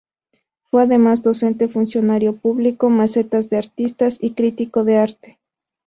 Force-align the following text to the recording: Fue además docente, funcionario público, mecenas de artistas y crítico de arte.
Fue 0.63 0.81
además 0.81 1.21
docente, 1.21 1.67
funcionario 1.67 2.35
público, 2.35 2.89
mecenas 2.89 3.49
de 3.51 3.57
artistas 3.57 4.17
y 4.19 4.33
crítico 4.33 4.83
de 4.83 4.97
arte. 4.97 5.39